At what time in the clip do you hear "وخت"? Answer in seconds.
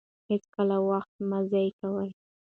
0.89-1.13